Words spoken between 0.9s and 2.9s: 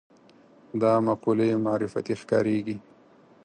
مقولې معرفتي ښکارېږي